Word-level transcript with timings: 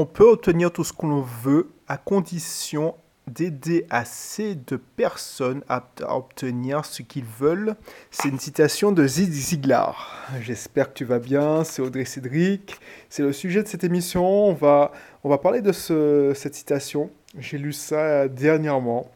On 0.00 0.06
peut 0.06 0.30
obtenir 0.30 0.70
tout 0.70 0.84
ce 0.84 0.92
qu'on 0.92 1.22
veut 1.22 1.70
à 1.88 1.96
condition 1.96 2.94
d'aider 3.26 3.84
assez 3.90 4.54
de 4.54 4.76
personnes 4.76 5.64
à, 5.68 5.82
obtenir 6.06 6.84
ce 6.84 7.02
qu'ils 7.02 7.24
veulent. 7.24 7.74
C'est 8.12 8.28
une 8.28 8.38
citation 8.38 8.92
de 8.92 9.04
Zig 9.08 9.32
Ziglar. 9.32 10.24
J'espère 10.40 10.90
que 10.90 10.98
tu 10.98 11.04
vas 11.04 11.18
bien, 11.18 11.64
c'est 11.64 11.82
Audrey 11.82 12.04
Cédric. 12.04 12.78
C'est 13.08 13.24
le 13.24 13.32
sujet 13.32 13.64
de 13.64 13.66
cette 13.66 13.82
émission. 13.82 14.24
On 14.24 14.52
va, 14.52 14.92
on 15.24 15.28
va 15.28 15.38
parler 15.38 15.62
de 15.62 15.72
ce, 15.72 16.30
cette 16.32 16.54
citation. 16.54 17.10
J'ai 17.36 17.58
lu 17.58 17.72
ça 17.72 18.28
dernièrement. 18.28 19.10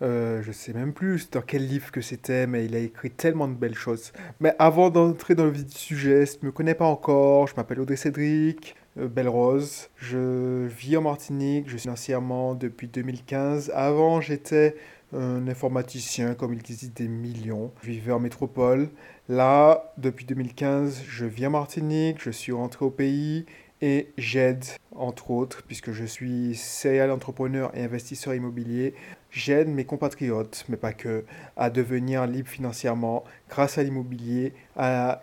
Euh, 0.00 0.42
je 0.42 0.52
sais 0.52 0.74
même 0.74 0.92
plus 0.92 1.28
dans 1.28 1.42
quel 1.42 1.66
livre 1.66 1.90
que 1.90 2.02
c'était, 2.02 2.46
mais 2.46 2.66
il 2.66 2.76
a 2.76 2.78
écrit 2.78 3.10
tellement 3.10 3.48
de 3.48 3.54
belles 3.54 3.74
choses. 3.74 4.12
Mais 4.38 4.54
avant 4.60 4.90
d'entrer 4.90 5.34
dans 5.34 5.44
le 5.44 5.50
vif 5.50 5.66
du 5.66 5.76
sujet, 5.76 6.24
si 6.24 6.38
tu 6.38 6.44
ne 6.44 6.50
me 6.50 6.52
connais 6.52 6.76
pas 6.76 6.86
encore, 6.86 7.48
je 7.48 7.56
m'appelle 7.56 7.80
Audrey 7.80 7.96
Cédric. 7.96 8.76
Euh, 8.98 9.08
Belle 9.08 9.28
Rose. 9.28 9.88
Je 9.96 10.66
vis 10.66 10.96
en 10.96 11.02
Martinique, 11.02 11.66
je 11.66 11.72
suis 11.72 11.82
financièrement 11.82 12.54
depuis 12.54 12.88
2015. 12.88 13.70
Avant, 13.74 14.20
j'étais 14.20 14.76
un 15.12 15.46
informaticien, 15.48 16.34
comme 16.34 16.52
il 16.52 16.62
disait, 16.62 16.88
des 16.88 17.08
millions. 17.08 17.72
Je 17.82 17.90
vivais 17.90 18.12
en 18.12 18.20
métropole. 18.20 18.88
Là, 19.28 19.92
depuis 19.98 20.24
2015, 20.26 21.02
je 21.06 21.24
vis 21.26 21.46
en 21.46 21.50
Martinique, 21.50 22.18
je 22.20 22.30
suis 22.30 22.52
rentré 22.52 22.84
au 22.84 22.90
pays 22.90 23.46
et 23.80 24.08
j'aide, 24.18 24.64
entre 24.96 25.30
autres, 25.30 25.62
puisque 25.62 25.92
je 25.92 26.04
suis 26.04 26.56
serial 26.56 27.10
entrepreneur 27.10 27.70
et 27.76 27.84
investisseur 27.84 28.34
immobilier, 28.34 28.94
j'aide 29.30 29.68
mes 29.68 29.84
compatriotes, 29.84 30.64
mais 30.68 30.76
pas 30.76 30.92
que, 30.92 31.24
à 31.56 31.70
devenir 31.70 32.26
libres 32.26 32.48
financièrement 32.48 33.22
grâce 33.48 33.78
à 33.78 33.84
l'immobilier 33.84 34.52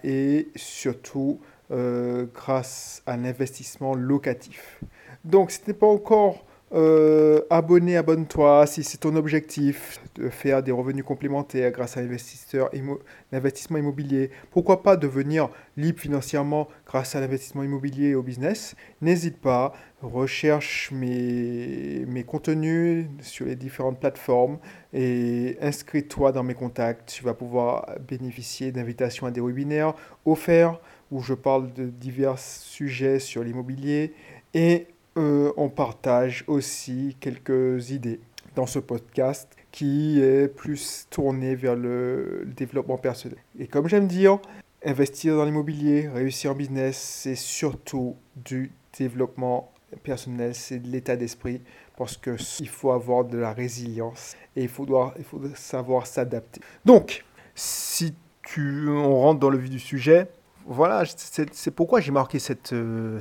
et 0.03 0.47
surtout 0.55 1.39
euh, 1.71 2.25
grâce 2.33 3.01
à 3.05 3.17
l'investissement 3.17 3.95
locatif. 3.95 4.79
Donc, 5.23 5.51
si 5.51 5.61
tu 5.61 5.71
n'es 5.71 5.73
pas 5.73 5.87
encore 5.87 6.45
euh, 6.73 7.41
abonné, 7.49 7.95
abonne-toi. 7.95 8.65
Si 8.65 8.83
c'est 8.83 8.97
ton 8.97 9.15
objectif 9.15 9.99
de 10.15 10.29
faire 10.29 10.63
des 10.63 10.71
revenus 10.71 11.05
complémentaires 11.05 11.71
grâce 11.71 11.95
à 11.95 12.01
l'investissement 12.01 13.77
immobilier, 13.77 14.31
pourquoi 14.51 14.81
pas 14.83 14.97
devenir 14.97 15.49
libre 15.77 15.99
financièrement 15.99 16.67
grâce 16.85 17.15
à 17.15 17.21
l'investissement 17.21 17.63
immobilier 17.63 18.09
et 18.09 18.15
au 18.15 18.23
business? 18.23 18.75
N'hésite 19.01 19.39
pas, 19.39 19.73
recherche 20.01 20.91
mes, 20.91 22.03
mes 22.07 22.23
contenus 22.23 23.05
sur 23.21 23.45
les 23.45 23.55
différentes 23.55 23.99
plateformes 23.99 24.57
et 24.91 25.57
inscris-toi 25.61 26.31
dans 26.31 26.43
mes 26.43 26.55
contacts. 26.55 27.09
Tu 27.09 27.23
vas 27.23 27.35
pouvoir 27.35 27.89
bénéficier 28.07 28.71
d'invitations 28.71 29.27
à 29.27 29.31
des 29.31 29.41
webinaires 29.41 29.93
offerts 30.25 30.79
où 31.11 31.21
je 31.21 31.33
parle 31.33 31.73
de 31.73 31.85
divers 31.85 32.39
sujets 32.39 33.19
sur 33.19 33.43
l'immobilier 33.43 34.13
et 34.53 34.87
euh, 35.17 35.53
on 35.55 35.69
partage 35.69 36.43
aussi 36.47 37.15
quelques 37.19 37.91
idées 37.91 38.19
dans 38.55 38.65
ce 38.65 38.79
podcast 38.79 39.55
qui 39.71 40.21
est 40.21 40.47
plus 40.47 41.07
tourné 41.09 41.55
vers 41.55 41.75
le, 41.75 42.47
développement 42.55 42.97
personnel. 42.97 43.37
Et 43.59 43.67
comme 43.67 43.87
j'aime 43.87 44.07
dire, 44.07 44.39
investir 44.85 45.35
dans 45.35 45.45
l'immobilier, 45.45 46.07
réussir 46.07 46.51
en 46.51 46.55
business, 46.55 46.97
c'est 46.97 47.35
surtout 47.35 48.15
du 48.35 48.71
développement 48.97 49.71
personnel, 50.03 50.55
c'est 50.55 50.79
de 50.79 50.87
l'état 50.87 51.15
d'esprit 51.15 51.61
parce 51.97 52.17
qu'il 52.17 52.69
faut 52.69 52.91
avoir 52.91 53.25
de 53.25 53.37
la 53.37 53.53
résilience 53.53 54.35
et 54.55 54.63
il 54.63 54.69
faut, 54.69 54.85
il 55.17 55.23
faut 55.23 55.41
savoir 55.55 56.07
s'adapter. 56.07 56.61
Donc, 56.83 57.23
si 57.53 58.15
tu, 58.43 58.89
on 58.89 59.19
rentre 59.19 59.39
dans 59.39 59.49
le 59.49 59.57
vif 59.57 59.69
du 59.69 59.79
sujet, 59.79 60.27
voilà, 60.67 61.03
c'est 61.05 61.71
pourquoi 61.71 61.99
j'ai 61.99 62.11
marqué 62.11 62.39
cette, 62.39 62.73
euh, 62.73 63.19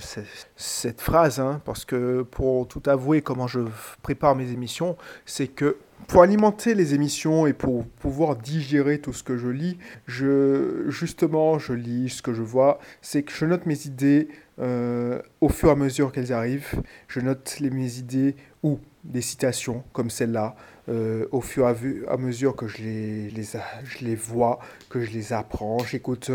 cette, 0.57 1.01
phrase, 1.01 1.41
hein, 1.41 1.61
parce 1.65 1.85
que 1.85 2.23
pour 2.23 2.67
tout 2.67 2.83
avouer 2.87 3.21
comment 3.21 3.47
je 3.47 3.61
prépare 4.03 4.35
mes 4.35 4.51
émissions, 4.51 4.97
c'est 5.27 5.49
que 5.49 5.77
pour 6.07 6.23
alimenter 6.23 6.75
les 6.75 6.95
émissions 6.95 7.47
et 7.47 7.53
pour 7.53 7.87
pouvoir 7.87 8.37
digérer 8.37 8.99
tout 8.99 9.13
ce 9.13 9.23
que 9.23 9.37
je 9.37 9.49
lis, 9.49 9.79
je, 10.07 10.85
justement, 10.89 11.59
je 11.59 11.73
lis 11.73 12.11
ce 12.11 12.23
que 12.23 12.33
je 12.33 12.43
vois, 12.43 12.79
c'est 13.03 13.23
que 13.23 13.33
je 13.33 13.45
note 13.45 13.67
mes 13.67 13.87
idées 13.87 14.29
euh, 14.59 15.21
au 15.41 15.49
fur 15.49 15.69
et 15.69 15.73
à 15.73 15.77
mesure 15.77 16.13
qu'elles 16.13 16.33
arrivent, 16.33 16.83
je 17.09 17.21
note 17.21 17.57
les, 17.61 17.71
mes 17.71 17.99
idées 17.99 18.37
ou 18.63 18.79
des 19.03 19.21
citations 19.21 19.85
comme 19.93 20.09
celle-là, 20.11 20.57
euh, 20.89 21.27
au 21.31 21.41
fur 21.41 21.69
et 21.69 21.75
à 22.09 22.17
mesure 22.17 22.57
que 22.57 22.67
je 22.67 22.79
les, 22.79 23.31
je 23.31 24.05
les 24.05 24.15
vois, 24.15 24.59
que 24.89 25.01
je 25.01 25.11
les 25.11 25.33
apprends, 25.33 25.79
j'écoute 25.79 26.31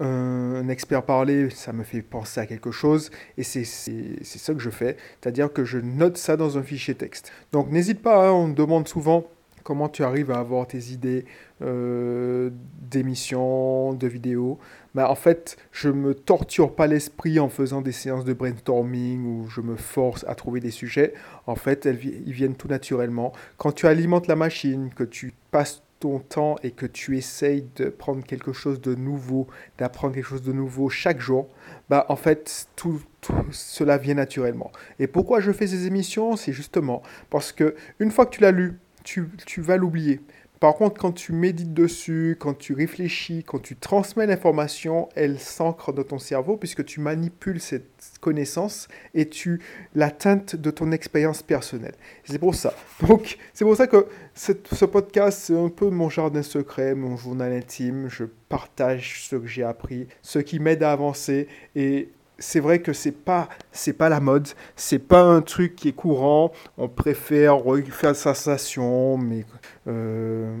un 0.00 0.68
expert 0.68 1.04
parler, 1.04 1.50
ça 1.50 1.72
me 1.72 1.84
fait 1.84 2.02
penser 2.02 2.40
à 2.40 2.46
quelque 2.46 2.70
chose 2.70 3.10
et 3.36 3.42
c'est 3.42 3.64
ça 3.64 4.52
que 4.52 4.60
je 4.60 4.70
fais, 4.70 4.96
c'est-à-dire 5.20 5.52
que 5.52 5.64
je 5.64 5.78
note 5.78 6.16
ça 6.16 6.36
dans 6.36 6.58
un 6.58 6.62
fichier 6.62 6.94
texte. 6.94 7.32
Donc 7.52 7.70
n'hésite 7.70 8.02
pas, 8.02 8.28
hein, 8.28 8.32
on 8.32 8.48
me 8.48 8.54
demande 8.54 8.88
souvent 8.88 9.24
comment 9.64 9.88
tu 9.88 10.04
arrives 10.04 10.30
à 10.30 10.38
avoir 10.38 10.66
tes 10.66 10.92
idées 10.92 11.24
euh, 11.62 12.50
d'émissions, 12.82 13.94
de 13.94 14.06
vidéos. 14.06 14.58
Ben, 14.94 15.06
en 15.06 15.14
fait, 15.16 15.56
je 15.72 15.88
me 15.88 16.14
torture 16.14 16.74
pas 16.74 16.86
l'esprit 16.86 17.40
en 17.40 17.48
faisant 17.48 17.80
des 17.80 17.90
séances 17.90 18.24
de 18.24 18.32
brainstorming 18.32 19.24
où 19.24 19.48
je 19.48 19.60
me 19.60 19.74
force 19.74 20.24
à 20.28 20.34
trouver 20.36 20.60
des 20.60 20.70
sujets. 20.70 21.14
En 21.46 21.56
fait, 21.56 21.86
elles, 21.86 21.98
ils 22.04 22.32
viennent 22.32 22.54
tout 22.54 22.68
naturellement. 22.68 23.32
Quand 23.56 23.72
tu 23.72 23.86
alimentes 23.86 24.28
la 24.28 24.36
machine, 24.36 24.90
que 24.94 25.02
tu 25.02 25.32
passes 25.50 25.82
temps 26.18 26.56
et 26.62 26.70
que 26.70 26.86
tu 26.86 27.16
essayes 27.16 27.66
de 27.76 27.86
prendre 27.86 28.24
quelque 28.24 28.52
chose 28.52 28.80
de 28.80 28.94
nouveau, 28.94 29.46
d'apprendre 29.78 30.14
quelque 30.14 30.26
chose 30.26 30.42
de 30.42 30.52
nouveau 30.52 30.88
chaque 30.88 31.20
jour, 31.20 31.48
bah 31.88 32.06
en 32.08 32.16
fait 32.16 32.68
tout, 32.76 33.02
cela 33.50 33.98
vient 33.98 34.14
naturellement. 34.14 34.70
Et 34.98 35.06
pourquoi 35.06 35.40
je 35.40 35.52
fais 35.52 35.66
ces 35.66 35.86
émissions? 35.86 36.36
C'est 36.36 36.52
justement 36.52 37.02
parce 37.30 37.52
que 37.52 37.74
une 37.98 38.10
fois 38.10 38.26
que 38.26 38.34
tu 38.34 38.40
l'as 38.40 38.52
lu, 38.52 38.78
tu 39.04 39.28
vas 39.60 39.76
l'oublier. 39.76 40.20
Par 40.64 40.76
contre, 40.76 40.98
quand 40.98 41.12
tu 41.12 41.34
médites 41.34 41.74
dessus, 41.74 42.38
quand 42.40 42.56
tu 42.56 42.72
réfléchis, 42.72 43.44
quand 43.44 43.58
tu 43.58 43.76
transmets 43.76 44.24
l'information, 44.24 45.10
elle 45.14 45.38
s'ancre 45.38 45.92
dans 45.92 46.04
ton 46.04 46.18
cerveau 46.18 46.56
puisque 46.56 46.86
tu 46.86 47.00
manipules 47.00 47.60
cette 47.60 47.84
connaissance 48.22 48.88
et 49.12 49.28
tu 49.28 49.60
la 49.94 50.10
teintes 50.10 50.56
de 50.56 50.70
ton 50.70 50.90
expérience 50.90 51.42
personnelle. 51.42 51.92
C'est 52.24 52.38
pour 52.38 52.54
ça. 52.54 52.72
Donc, 53.06 53.36
c'est 53.52 53.66
pour 53.66 53.76
ça 53.76 53.86
que 53.86 54.06
ce 54.32 54.86
podcast, 54.86 55.38
c'est 55.42 55.58
un 55.58 55.68
peu 55.68 55.90
mon 55.90 56.08
jardin 56.08 56.42
secret, 56.42 56.94
mon 56.94 57.18
journal 57.18 57.52
intime. 57.52 58.08
Je 58.08 58.24
partage 58.48 59.26
ce 59.28 59.36
que 59.36 59.46
j'ai 59.46 59.64
appris, 59.64 60.08
ce 60.22 60.38
qui 60.38 60.60
m'aide 60.60 60.82
à 60.82 60.92
avancer 60.92 61.46
et 61.76 62.08
c'est 62.44 62.60
vrai 62.60 62.80
que 62.80 62.92
c'est 62.92 63.24
pas 63.24 63.48
c'est 63.72 63.94
pas 63.94 64.08
la 64.10 64.20
mode, 64.20 64.48
c'est 64.76 64.98
pas 64.98 65.22
un 65.22 65.40
truc 65.40 65.74
qui 65.76 65.88
est 65.88 65.92
courant. 65.92 66.52
On 66.76 66.88
préfère 66.88 67.62
faire 67.90 68.14
sensation, 68.14 69.16
mais 69.16 69.46
euh, 69.88 70.54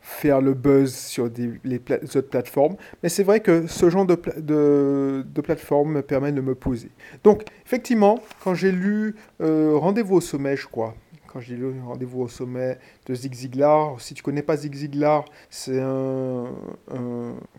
faire 0.00 0.42
le 0.42 0.52
buzz 0.52 0.94
sur 0.94 1.30
les, 1.64 1.80
autres 2.02 2.20
plateformes. 2.28 2.76
Mais 3.02 3.08
c'est 3.08 3.22
vrai 3.22 3.40
que 3.40 3.66
ce 3.66 3.88
genre 3.88 4.04
de, 4.04 4.20
de, 4.36 5.24
de, 5.26 5.40
plateforme 5.40 5.92
me 5.92 6.02
permet 6.02 6.30
de 6.30 6.42
me 6.42 6.54
poser. 6.54 6.90
Donc, 7.24 7.44
effectivement, 7.64 8.20
quand 8.42 8.54
j'ai 8.54 8.70
lu 8.70 9.16
euh, 9.40 9.76
Rendez-vous 9.76 10.16
au 10.16 10.20
sommet, 10.20 10.56
je 10.56 10.66
crois, 10.66 10.94
quand 11.26 11.40
j'ai 11.40 11.56
lu 11.56 11.72
Rendez-vous 11.86 12.20
au 12.20 12.28
sommet 12.28 12.78
de 13.06 13.14
Zig 13.14 13.32
Ziglar, 13.32 13.98
si 13.98 14.12
tu 14.12 14.22
connais 14.22 14.42
pas 14.42 14.58
Zig 14.58 14.74
Ziglar, 14.74 15.24
c'est 15.48 15.80
un, 15.80 16.44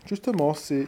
Justement, 0.06 0.54
c'est 0.54 0.88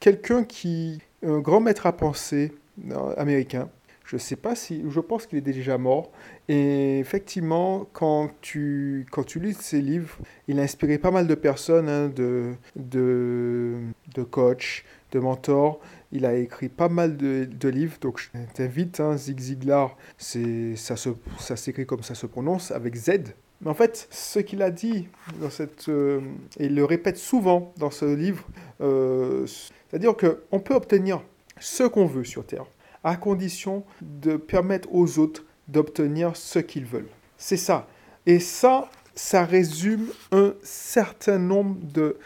quelqu'un 0.00 0.44
qui 0.44 1.02
un 1.22 1.38
grand 1.38 1.60
maître 1.60 1.86
à 1.86 1.92
penser 1.92 2.52
euh, 2.90 3.14
américain. 3.16 3.68
Je 4.04 4.16
sais 4.16 4.36
pas 4.36 4.54
si, 4.54 4.84
je 4.88 5.00
pense 5.00 5.26
qu'il 5.26 5.38
est 5.38 5.42
déjà 5.42 5.78
mort. 5.78 6.10
Et 6.48 6.98
effectivement, 6.98 7.86
quand 7.92 8.30
tu, 8.40 9.06
quand 9.10 9.22
tu 9.22 9.38
lis 9.38 9.54
ses 9.54 9.80
livres, 9.80 10.18
il 10.48 10.58
a 10.58 10.62
inspiré 10.62 10.98
pas 10.98 11.10
mal 11.10 11.26
de 11.26 11.34
personnes, 11.34 11.88
hein, 11.88 12.08
de, 12.08 12.54
de, 12.76 13.78
de 14.14 14.22
coachs, 14.22 14.84
de 15.12 15.20
mentors. 15.20 15.80
Il 16.10 16.26
a 16.26 16.34
écrit 16.34 16.68
pas 16.68 16.88
mal 16.88 17.16
de, 17.16 17.68
livres, 17.68 17.96
donc 18.00 18.18
je 18.18 18.28
t'invite, 18.52 19.00
hein, 19.00 19.16
Zig 19.16 19.40
Ziglar, 19.40 19.96
ça, 20.18 20.96
se, 20.96 21.10
ça 21.38 21.56
s'écrit 21.56 21.86
comme 21.86 22.02
ça 22.02 22.14
se 22.14 22.26
prononce, 22.26 22.70
avec 22.70 22.96
Z. 22.96 23.34
Mais 23.62 23.70
en 23.70 23.74
fait, 23.74 24.08
ce 24.10 24.40
qu'il 24.40 24.60
a 24.62 24.70
dit, 24.70 25.08
dans 25.40 25.50
cette, 25.50 25.88
euh, 25.88 26.20
et 26.58 26.66
il 26.66 26.74
le 26.74 26.84
répète 26.84 27.16
souvent 27.16 27.72
dans 27.76 27.90
ce 27.90 28.04
livre, 28.04 28.44
euh, 28.80 29.46
c'est-à-dire 29.46 30.14
qu'on 30.16 30.58
peut 30.58 30.74
obtenir 30.74 31.22
ce 31.60 31.84
qu'on 31.84 32.06
veut 32.06 32.24
sur 32.24 32.44
Terre, 32.44 32.66
à 33.04 33.16
condition 33.16 33.84
de 34.00 34.36
permettre 34.36 34.92
aux 34.92 35.18
autres 35.18 35.44
d'obtenir 35.68 36.36
ce 36.36 36.58
qu'ils 36.58 36.86
veulent. 36.86 37.08
C'est 37.38 37.56
ça. 37.56 37.86
Et 38.26 38.40
ça, 38.40 38.90
ça 39.14 39.44
résume 39.44 40.06
un 40.32 40.54
certain 40.62 41.38
nombre 41.38 41.76
de... 41.92 42.16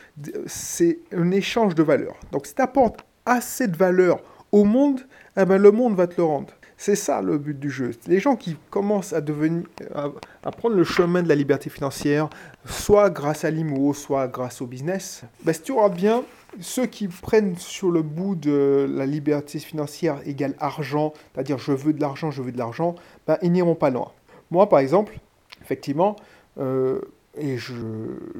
c'est 0.46 0.98
un 1.12 1.30
échange 1.30 1.74
de 1.74 1.82
valeurs. 1.82 2.16
Donc 2.32 2.46
si 2.46 2.54
tu 2.54 2.62
apportes 2.62 3.04
assez 3.26 3.68
de 3.68 3.76
valeur 3.76 4.22
au 4.52 4.64
monde, 4.64 5.00
eh 5.36 5.44
ben, 5.44 5.58
le 5.58 5.70
monde 5.70 5.96
va 5.96 6.06
te 6.06 6.16
le 6.16 6.24
rendre. 6.24 6.54
C'est 6.78 6.94
ça 6.94 7.22
le 7.22 7.38
but 7.38 7.58
du 7.58 7.70
jeu. 7.70 7.92
Les 8.06 8.20
gens 8.20 8.36
qui 8.36 8.56
commencent 8.70 9.12
à 9.12 9.20
devenir, 9.20 9.64
à, 9.94 10.50
prendre 10.50 10.76
le 10.76 10.84
chemin 10.84 11.22
de 11.22 11.28
la 11.28 11.34
liberté 11.34 11.70
financière, 11.70 12.28
soit 12.66 13.08
grâce 13.08 13.44
à 13.44 13.50
l'IMO, 13.50 13.94
soit 13.94 14.28
grâce 14.28 14.60
au 14.60 14.66
business, 14.66 15.22
ben, 15.44 15.52
si 15.52 15.62
tu 15.62 15.72
auras 15.72 15.88
bien 15.88 16.22
ceux 16.60 16.86
qui 16.86 17.08
prennent 17.08 17.56
sur 17.56 17.90
le 17.90 18.02
bout 18.02 18.34
de 18.34 18.86
la 18.90 19.06
liberté 19.06 19.58
financière 19.58 20.20
égale 20.26 20.54
argent, 20.60 21.14
c'est-à-dire 21.34 21.58
je 21.58 21.72
veux 21.72 21.92
de 21.92 22.00
l'argent, 22.00 22.30
je 22.30 22.42
veux 22.42 22.52
de 22.52 22.58
l'argent, 22.58 22.94
ben, 23.26 23.38
ils 23.42 23.52
n'iront 23.52 23.74
pas 23.74 23.90
loin. 23.90 24.12
Moi, 24.50 24.68
par 24.68 24.78
exemple, 24.78 25.18
effectivement, 25.62 26.16
euh, 26.58 27.00
et 27.38 27.58
je, 27.58 27.74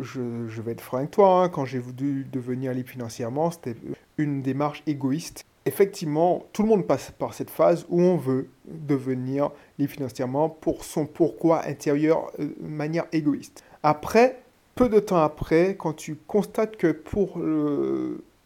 je, 0.01 0.63
vais 0.63 0.73
être 0.73 0.81
franc 0.81 0.99
avec 0.99 1.11
toi, 1.11 1.43
hein, 1.43 1.49
quand 1.49 1.65
j'ai 1.65 1.79
voulu 1.79 2.27
devenir 2.31 2.73
libre 2.73 2.89
financièrement, 2.89 3.51
c'était 3.51 3.77
une 4.17 4.43
démarche 4.43 4.83
égoïste. 4.87 5.45
Effectivement, 5.67 6.47
tout 6.53 6.63
le 6.63 6.69
monde 6.69 6.87
passe 6.87 7.11
par 7.11 7.35
cette 7.35 7.51
phase 7.51 7.85
où 7.89 8.01
on 8.01 8.17
veut 8.17 8.49
devenir 8.67 9.51
libre 9.79 9.93
financièrement 9.93 10.49
pour 10.49 10.85
son 10.85 11.07
pourquoi 11.07 11.67
intérieur 11.67 12.31
euh, 12.39 12.49
de 12.61 12.69
manière 12.69 13.07
égoïste. 13.13 13.65
Après, 13.83 14.43
peu 14.77 14.89
de 14.89 15.01
temps 15.01 15.23
après, 15.23 15.77
quand 15.77 15.93
tu 15.93 16.15
constates 16.15 16.77
que 16.77 16.93
pour, 16.93 17.41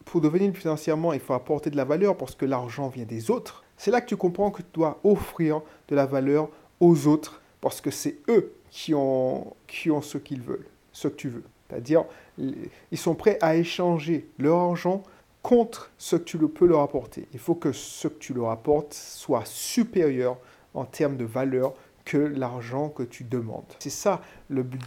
pour 0.05 0.21
devenir 0.21 0.55
financièrement, 0.55 1.13
il 1.13 1.21
faut 1.21 1.35
apporter 1.35 1.71
de 1.71 1.77
la 1.77 1.85
valeur 1.85 2.17
parce 2.17 2.35
que 2.35 2.47
l'argent 2.47 2.89
vient 2.89 3.05
des 3.05 3.31
autres, 3.31 3.65
c'est 3.77 3.91
là 3.91 4.01
que 4.01 4.07
tu 4.07 4.17
comprends 4.17 4.51
que 4.51 4.63
tu 4.63 4.69
dois 4.73 5.01
offrir 5.05 5.61
de 5.89 5.97
la 5.97 6.07
valeur 6.07 6.49
aux 6.81 7.07
autres 7.07 7.41
parce 7.61 7.81
que 7.81 7.91
c'est 7.91 8.17
eux 8.29 8.53
qui 8.71 8.95
ont, 8.95 9.55
qui 9.67 9.91
ont 9.91 10.03
ce 10.03 10.19
qu'ils 10.19 10.43
veulent, 10.43 10.67
ce 10.93 11.09
que 11.09 11.17
tu 11.17 11.29
veux. 11.29 11.45
C'est-à-dire, 11.69 12.05
ils 12.39 12.99
sont 12.99 13.15
prêts 13.15 13.39
à 13.41 13.57
échanger 13.57 14.29
leur 14.39 14.59
argent 14.59 15.03
contre 15.43 15.91
ce 15.99 16.17
que 16.17 16.23
tu 16.23 16.39
peux 16.49 16.67
leur 16.67 16.81
apporter. 16.81 17.29
Il 17.33 17.39
faut 17.39 17.55
que 17.55 17.73
ce 17.73 18.09
que 18.09 18.19
tu 18.19 18.35
leur 18.35 18.51
apportes 18.51 18.95
soit 18.95 19.45
supérieur 19.47 20.39
en 20.75 20.85
termes 20.85 21.17
de 21.17 21.25
valeur 21.25 21.75
que 22.05 22.19
l'argent 22.19 22.89
que 22.89 23.03
tu 23.03 23.25
demandes. 23.25 23.65
C'est 23.79 23.91
ça 23.91 24.21
le 24.49 24.63
but. 24.63 24.81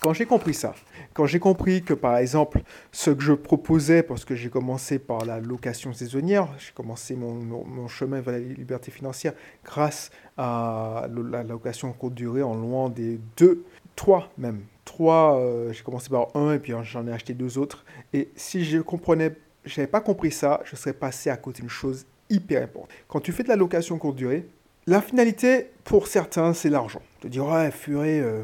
Quand 0.00 0.12
j'ai 0.12 0.26
compris 0.26 0.54
ça, 0.54 0.74
quand 1.12 1.26
j'ai 1.26 1.38
compris 1.38 1.82
que 1.82 1.92
par 1.92 2.16
exemple 2.16 2.62
ce 2.92 3.10
que 3.10 3.22
je 3.22 3.32
proposais, 3.32 4.02
parce 4.02 4.24
que 4.24 4.34
j'ai 4.34 4.48
commencé 4.48 4.98
par 4.98 5.24
la 5.24 5.40
location 5.40 5.92
saisonnière, 5.92 6.48
j'ai 6.58 6.72
commencé 6.72 7.16
mon, 7.16 7.34
mon, 7.34 7.88
chemin 7.88 8.20
vers 8.20 8.34
la 8.34 8.38
liberté 8.38 8.90
financière 8.90 9.32
grâce 9.64 10.10
à 10.36 11.08
la 11.30 11.42
location 11.42 11.92
courte 11.92 12.14
durée 12.14 12.42
en 12.42 12.54
loin 12.54 12.90
des 12.90 13.20
deux, 13.36 13.64
trois 13.96 14.30
même. 14.38 14.62
Trois, 14.84 15.38
euh, 15.38 15.72
j'ai 15.72 15.82
commencé 15.82 16.08
par 16.10 16.28
un 16.34 16.54
et 16.54 16.58
puis 16.58 16.72
j'en 16.82 17.06
ai 17.06 17.12
acheté 17.12 17.34
deux 17.34 17.58
autres. 17.58 17.84
Et 18.12 18.30
si 18.34 18.64
je 18.64 18.78
comprenais, 18.78 19.32
j'avais 19.64 19.86
pas 19.86 20.00
compris 20.00 20.32
ça, 20.32 20.60
je 20.64 20.76
serais 20.76 20.92
passé 20.92 21.30
à 21.30 21.36
côté 21.36 21.60
d'une 21.60 21.70
chose 21.70 22.06
hyper 22.30 22.62
importante. 22.62 22.90
Quand 23.08 23.20
tu 23.20 23.32
fais 23.32 23.42
de 23.42 23.48
la 23.48 23.56
location 23.56 23.98
courte 23.98 24.16
durée, 24.16 24.46
la 24.86 25.00
finalité, 25.00 25.70
pour 25.84 26.08
certains, 26.08 26.54
c'est 26.54 26.68
l'argent. 26.68 27.02
Te 27.20 27.28
dire, 27.28 27.46
ouais, 27.46 27.70
Furet, 27.70 28.20
euh, 28.20 28.42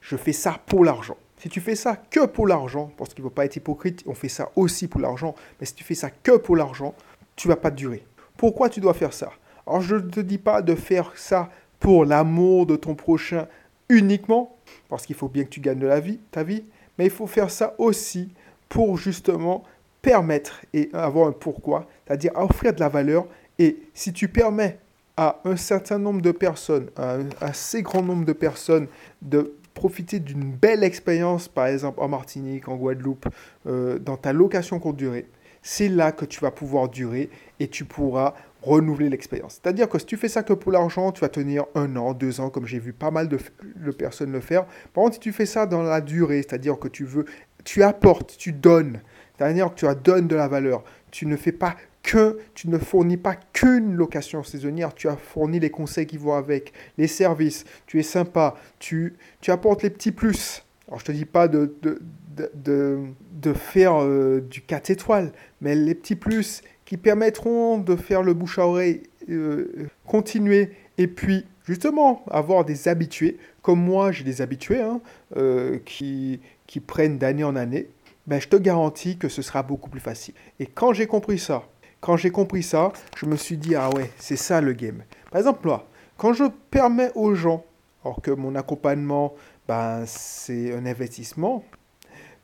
je 0.00 0.16
fais 0.16 0.32
ça 0.32 0.60
pour 0.66 0.84
l'argent. 0.84 1.16
Si 1.38 1.48
tu 1.48 1.60
fais 1.60 1.74
ça 1.74 1.96
que 1.96 2.26
pour 2.26 2.46
l'argent, 2.46 2.92
parce 2.96 3.14
qu'il 3.14 3.24
ne 3.24 3.28
faut 3.28 3.34
pas 3.34 3.44
être 3.44 3.56
hypocrite, 3.56 4.04
on 4.06 4.14
fait 4.14 4.28
ça 4.28 4.52
aussi 4.54 4.86
pour 4.86 5.00
l'argent, 5.00 5.34
mais 5.58 5.66
si 5.66 5.74
tu 5.74 5.82
fais 5.82 5.96
ça 5.96 6.10
que 6.10 6.36
pour 6.36 6.54
l'argent, 6.54 6.94
tu 7.34 7.48
vas 7.48 7.56
pas 7.56 7.72
durer. 7.72 8.06
Pourquoi 8.36 8.68
tu 8.68 8.80
dois 8.80 8.94
faire 8.94 9.12
ça? 9.12 9.32
Alors, 9.66 9.80
je 9.80 9.96
ne 9.96 10.08
te 10.08 10.20
dis 10.20 10.38
pas 10.38 10.62
de 10.62 10.76
faire 10.76 11.12
ça 11.16 11.50
pour 11.80 12.04
l'amour 12.04 12.66
de 12.66 12.76
ton 12.76 12.94
prochain 12.94 13.48
uniquement, 13.88 14.56
parce 14.88 15.04
qu'il 15.04 15.16
faut 15.16 15.28
bien 15.28 15.42
que 15.42 15.48
tu 15.48 15.60
gagnes 15.60 15.80
de 15.80 15.86
la 15.86 15.98
vie, 15.98 16.20
ta 16.30 16.44
vie, 16.44 16.62
mais 16.96 17.06
il 17.06 17.10
faut 17.10 17.26
faire 17.26 17.50
ça 17.50 17.74
aussi 17.78 18.32
pour 18.68 18.96
justement 18.96 19.64
permettre 20.02 20.60
et 20.74 20.90
avoir 20.92 21.28
un 21.28 21.32
pourquoi, 21.32 21.86
c'est-à-dire 22.06 22.32
offrir 22.34 22.74
de 22.74 22.80
la 22.80 22.88
valeur. 22.88 23.26
Et 23.58 23.78
si 23.94 24.12
tu 24.12 24.28
permets 24.28 24.78
à 25.16 25.40
un 25.44 25.56
certain 25.56 25.98
nombre 25.98 26.20
de 26.20 26.32
personnes, 26.32 26.88
à 26.96 27.14
un 27.14 27.28
assez 27.40 27.82
grand 27.82 28.02
nombre 28.02 28.24
de 28.24 28.32
personnes, 28.32 28.88
de 29.22 29.54
profiter 29.74 30.20
d'une 30.20 30.52
belle 30.52 30.84
expérience, 30.84 31.48
par 31.48 31.66
exemple 31.66 32.00
en 32.00 32.08
Martinique, 32.08 32.68
en 32.68 32.76
Guadeloupe, 32.76 33.26
euh, 33.66 33.98
dans 33.98 34.16
ta 34.16 34.32
location 34.32 34.78
courte 34.78 34.96
durée, 34.96 35.26
c'est 35.62 35.88
là 35.88 36.12
que 36.12 36.24
tu 36.24 36.40
vas 36.40 36.50
pouvoir 36.50 36.88
durer 36.88 37.30
et 37.60 37.68
tu 37.68 37.84
pourras 37.84 38.34
renouveler 38.62 39.08
l'expérience. 39.08 39.60
C'est-à-dire 39.62 39.88
que 39.88 39.98
si 39.98 40.06
tu 40.06 40.16
fais 40.16 40.28
ça 40.28 40.42
que 40.42 40.52
pour 40.52 40.72
l'argent, 40.72 41.12
tu 41.12 41.20
vas 41.20 41.28
tenir 41.28 41.64
un 41.74 41.96
an, 41.96 42.14
deux 42.14 42.40
ans, 42.40 42.50
comme 42.50 42.66
j'ai 42.66 42.78
vu 42.78 42.92
pas 42.92 43.10
mal 43.10 43.28
de, 43.28 43.38
de, 43.76 43.90
personnes 43.90 44.32
le 44.32 44.40
faire. 44.40 44.64
Par 44.92 45.04
contre, 45.04 45.14
si 45.14 45.20
tu 45.20 45.32
fais 45.32 45.46
ça 45.46 45.66
dans 45.66 45.82
la 45.82 46.00
durée, 46.00 46.42
c'est-à-dire 46.42 46.78
que 46.78 46.88
tu 46.88 47.04
veux, 47.04 47.24
tu 47.64 47.82
apportes, 47.82 48.36
tu 48.36 48.52
donnes, 48.52 49.00
c'est-à-dire 49.42 49.74
que 49.74 49.74
tu 49.74 49.86
donnes 50.04 50.28
de 50.28 50.36
la 50.36 50.46
valeur, 50.46 50.84
tu 51.10 51.26
ne 51.26 51.36
fais 51.36 51.50
pas 51.50 51.74
que 52.04 52.38
tu 52.54 52.68
ne 52.68 52.78
fournis 52.78 53.16
pas 53.16 53.34
qu'une 53.34 53.94
location 53.94 54.44
saisonnière, 54.44 54.94
tu 54.94 55.08
as 55.08 55.16
fourni 55.16 55.58
les 55.58 55.70
conseils 55.70 56.06
qui 56.06 56.16
vont 56.16 56.34
avec, 56.34 56.72
les 56.96 57.08
services, 57.08 57.64
tu 57.86 57.98
es 57.98 58.04
sympa, 58.04 58.54
tu, 58.78 59.14
tu 59.40 59.50
apportes 59.50 59.82
les 59.82 59.90
petits 59.90 60.12
plus. 60.12 60.64
Alors 60.86 61.00
je 61.00 61.06
te 61.06 61.12
dis 61.12 61.24
pas 61.24 61.48
de, 61.48 61.74
de, 61.82 62.00
de, 63.34 63.52
faire 63.52 64.00
euh, 64.00 64.40
du 64.48 64.62
4 64.62 64.90
étoiles, 64.90 65.32
mais 65.60 65.74
les 65.74 65.94
petits 65.96 66.16
plus 66.16 66.62
qui 66.84 66.96
permettront 66.96 67.78
de 67.78 67.96
faire 67.96 68.22
le 68.22 68.34
bouche 68.34 68.60
à 68.60 68.66
oreille 68.66 69.02
euh, 69.28 69.88
continuer 70.06 70.70
et 70.98 71.08
puis 71.08 71.46
justement 71.64 72.24
avoir 72.30 72.64
des 72.64 72.86
habitués, 72.86 73.38
comme 73.60 73.80
moi 73.82 74.12
j'ai 74.12 74.24
des 74.24 74.40
habitués 74.40 74.80
hein, 74.80 75.00
euh, 75.36 75.78
qui, 75.84 76.40
qui 76.66 76.80
prennent 76.80 77.18
d'année 77.18 77.44
en 77.44 77.56
année, 77.56 77.88
ben, 78.26 78.40
je 78.40 78.48
te 78.48 78.56
garantis 78.56 79.18
que 79.18 79.28
ce 79.28 79.42
sera 79.42 79.62
beaucoup 79.62 79.90
plus 79.90 80.00
facile. 80.00 80.34
Et 80.60 80.66
quand 80.66 80.92
j'ai 80.92 81.06
compris 81.06 81.38
ça, 81.38 81.64
quand 82.00 82.16
j'ai 82.16 82.30
compris 82.30 82.62
ça, 82.62 82.92
je 83.16 83.26
me 83.26 83.36
suis 83.36 83.56
dit, 83.56 83.74
ah 83.74 83.90
ouais, 83.90 84.10
c'est 84.18 84.36
ça 84.36 84.60
le 84.60 84.72
game. 84.72 85.02
Par 85.30 85.38
exemple, 85.38 85.66
moi, 85.66 85.88
quand 86.16 86.32
je 86.32 86.44
permets 86.70 87.10
aux 87.14 87.34
gens, 87.34 87.64
alors 88.04 88.20
que 88.20 88.30
mon 88.30 88.54
accompagnement, 88.54 89.34
ben, 89.68 90.04
c'est 90.06 90.74
un 90.74 90.86
investissement, 90.86 91.64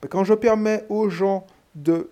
ben, 0.01 0.09
quand 0.09 0.25
je 0.25 0.35
permets 0.35 0.85
aux 0.89 1.09
gens 1.09 1.47
de, 1.75 2.11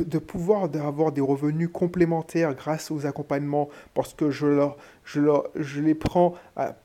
de, 0.00 0.18
pouvoir 0.18 0.64
avoir 0.74 1.12
des 1.12 1.20
revenus 1.20 1.68
complémentaires 1.72 2.54
grâce 2.54 2.90
aux 2.90 3.06
accompagnements, 3.06 3.68
parce 3.94 4.14
que 4.14 4.30
je, 4.30 4.46
leur, 4.46 4.76
je, 5.04 5.20
leur, 5.20 5.44
je 5.56 5.80
les 5.80 5.94
prends 5.94 6.34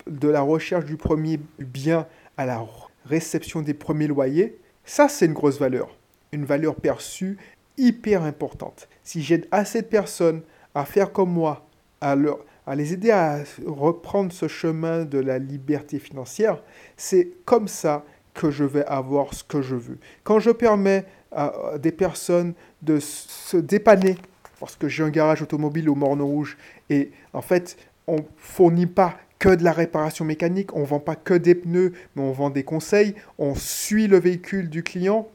de 0.07 0.27
la 0.27 0.41
recherche 0.41 0.85
du 0.85 0.97
premier 0.97 1.39
bien 1.59 2.07
à 2.37 2.45
la 2.45 2.65
réception 3.05 3.61
des 3.61 3.73
premiers 3.73 4.07
loyers, 4.07 4.59
ça 4.83 5.09
c'est 5.09 5.25
une 5.25 5.33
grosse 5.33 5.59
valeur, 5.59 5.95
une 6.33 6.45
valeur 6.45 6.75
perçue 6.75 7.37
hyper 7.77 8.23
importante. 8.23 8.89
Si 9.03 9.21
j'aide 9.21 9.47
assez 9.51 9.81
de 9.81 9.87
personnes 9.87 10.41
à 10.75 10.85
faire 10.85 11.11
comme 11.11 11.31
moi, 11.31 11.65
à, 12.01 12.15
leur, 12.15 12.39
à 12.67 12.75
les 12.75 12.93
aider 12.93 13.11
à 13.11 13.39
reprendre 13.65 14.33
ce 14.33 14.47
chemin 14.47 15.05
de 15.05 15.19
la 15.19 15.39
liberté 15.39 15.99
financière, 15.99 16.61
c'est 16.97 17.29
comme 17.45 17.67
ça 17.67 18.03
que 18.33 18.51
je 18.51 18.63
vais 18.63 18.85
avoir 18.85 19.33
ce 19.33 19.43
que 19.43 19.61
je 19.61 19.75
veux. 19.75 19.99
Quand 20.23 20.39
je 20.39 20.49
permets 20.51 21.05
à 21.31 21.77
des 21.79 21.91
personnes 21.91 22.53
de 22.81 22.99
se 22.99 23.57
dépanner, 23.57 24.17
parce 24.59 24.75
que 24.75 24.87
j'ai 24.87 25.03
un 25.03 25.09
garage 25.09 25.41
automobile 25.41 25.89
au 25.89 25.95
Morne 25.95 26.21
Rouge, 26.21 26.57
et 26.89 27.11
en 27.33 27.41
fait, 27.41 27.77
on 28.07 28.25
fournit 28.37 28.87
pas 28.87 29.17
que 29.39 29.49
de 29.49 29.63
la 29.63 29.71
réparation 29.71 30.25
mécanique, 30.25 30.75
on 30.75 30.83
vend 30.83 30.99
pas 30.99 31.15
que 31.15 31.33
des 31.33 31.55
pneus, 31.55 31.93
mais 32.15 32.21
on 32.21 32.31
vend 32.31 32.49
des 32.49 32.63
conseils, 32.63 33.15
on 33.37 33.55
suit 33.55 34.07
le 34.07 34.19
véhicule 34.19 34.69
du 34.69 34.83
client, 34.83 35.27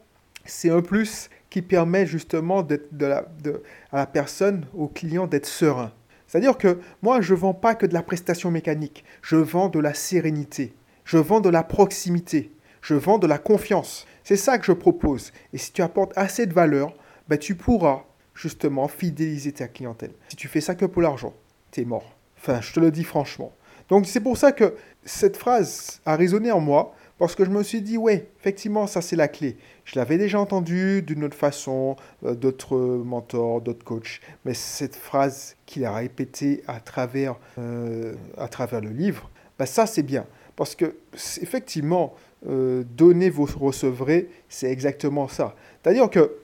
c'est 0.45 0.69
un 0.69 0.81
plus 0.81 1.29
qui 1.49 1.61
permet 1.61 2.05
justement 2.05 2.63
de 2.63 2.81
à 3.91 3.97
la 3.97 4.05
personne, 4.05 4.65
au 4.75 4.87
client, 4.87 5.27
d'être 5.27 5.45
serein. 5.45 5.91
C'est-à-dire 6.27 6.57
que 6.57 6.79
moi, 7.01 7.21
je 7.21 7.33
ne 7.33 7.39
vends 7.39 7.55
pas 7.55 7.73
que 7.73 7.87
de 7.87 7.93
la 7.93 8.03
prestation 8.03 8.51
mécanique, 8.51 9.03
je 9.21 9.35
vends 9.35 9.69
de 9.69 9.79
la 9.79 9.95
sérénité, 9.95 10.73
je 11.03 11.17
vends 11.17 11.41
de 11.41 11.49
la 11.49 11.63
proximité, 11.63 12.51
je 12.81 12.93
vends 12.93 13.17
de 13.17 13.25
la 13.25 13.39
confiance. 13.39 14.05
C'est 14.23 14.35
ça 14.35 14.59
que 14.59 14.65
je 14.65 14.71
propose. 14.73 15.31
Et 15.53 15.57
si 15.57 15.71
tu 15.71 15.81
apportes 15.81 16.13
assez 16.15 16.45
de 16.45 16.53
valeur, 16.53 16.93
ben, 17.27 17.37
tu 17.39 17.55
pourras 17.55 18.03
justement 18.35 18.87
fidéliser 18.87 19.51
ta 19.53 19.67
clientèle. 19.67 20.11
Si 20.29 20.35
tu 20.35 20.47
fais 20.47 20.61
ça 20.61 20.75
que 20.75 20.85
pour 20.85 21.01
l'argent, 21.01 21.33
tu 21.71 21.81
es 21.81 21.85
mort. 21.85 22.15
Enfin, 22.37 22.61
je 22.61 22.73
te 22.73 22.79
le 22.79 22.91
dis 22.91 23.03
franchement. 23.03 23.51
Donc 23.89 24.05
c'est 24.05 24.19
pour 24.19 24.37
ça 24.37 24.51
que 24.51 24.75
cette 25.03 25.35
phrase 25.35 25.99
a 26.05 26.15
résonné 26.15 26.51
en 26.51 26.59
moi 26.59 26.93
parce 27.19 27.35
que 27.35 27.43
je 27.43 27.49
me 27.49 27.61
suis 27.63 27.81
dit, 27.81 27.97
ouais, 27.97 28.29
effectivement, 28.39 28.87
ça 28.87 29.01
c'est 29.01 29.17
la 29.17 29.27
clé. 29.27 29.57
Je 29.83 29.99
l'avais 29.99 30.17
déjà 30.17 30.39
entendu 30.39 31.01
d'une 31.01 31.25
autre 31.25 31.35
façon, 31.35 31.97
euh, 32.25 32.33
d'autres 32.33 32.77
mentors, 32.77 33.59
d'autres 33.59 33.83
coachs, 33.83 34.21
mais 34.45 34.53
cette 34.53 34.95
phrase 34.95 35.57
qu'il 35.65 35.83
a 35.83 35.93
répétée 35.93 36.63
à 36.65 36.79
travers, 36.79 37.35
euh, 37.57 38.13
à 38.37 38.47
travers 38.47 38.79
le 38.79 38.89
livre, 38.89 39.29
bah, 39.59 39.65
ça 39.65 39.85
c'est 39.85 40.01
bien. 40.01 40.25
Parce 40.55 40.75
que 40.75 40.95
effectivement, 41.41 42.15
euh, 42.47 42.83
donner, 42.95 43.29
vous 43.29 43.45
recevrez, 43.59 44.29
c'est 44.47 44.71
exactement 44.71 45.27
ça. 45.27 45.55
C'est-à-dire 45.83 46.09
que 46.09 46.37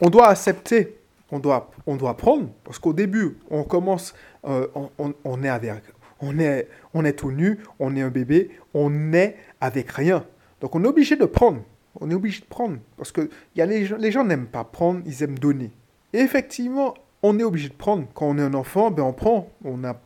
on 0.00 0.08
doit 0.08 0.28
accepter, 0.28 0.96
on 1.30 1.40
doit, 1.40 1.70
on 1.86 1.96
doit 1.96 2.16
prendre, 2.16 2.48
parce 2.64 2.78
qu'au 2.78 2.94
début, 2.94 3.36
on 3.50 3.64
commence, 3.64 4.14
on, 4.44 4.90
on, 5.24 5.42
est 5.42 5.48
avec, 5.48 5.82
on 6.22 6.38
est, 6.38 6.68
on 6.94 7.04
est 7.04 7.12
tout 7.12 7.32
nu, 7.32 7.58
on 7.78 7.94
est 7.96 8.00
un 8.00 8.08
bébé, 8.08 8.50
on 8.72 9.12
est 9.12 9.36
avec 9.60 9.90
rien. 9.90 10.24
Donc 10.60 10.74
on 10.74 10.84
est 10.84 10.88
obligé 10.88 11.16
de 11.16 11.26
prendre. 11.26 11.62
On 12.00 12.10
est 12.10 12.14
obligé 12.14 12.40
de 12.40 12.46
prendre. 12.46 12.78
Parce 12.96 13.12
que 13.12 13.28
y 13.56 13.60
a 13.60 13.66
les, 13.66 13.84
gens, 13.84 13.96
les 13.98 14.10
n'aiment 14.24 14.46
pas 14.46 14.64
prendre, 14.64 15.02
ils 15.04 15.22
aiment 15.22 15.38
donner. 15.38 15.70
Et 16.12 16.18
effectivement, 16.18 16.94
on 17.22 17.38
est 17.38 17.42
obligé 17.42 17.68
de 17.68 17.74
prendre. 17.74 18.06
Quand 18.14 18.26
on 18.26 18.38
est 18.38 18.42
un 18.42 18.54
enfant, 18.54 18.90
ben 18.90 19.02
on 19.02 19.12
prend. 19.12 19.50
On, 19.64 19.84
a, 19.84 20.00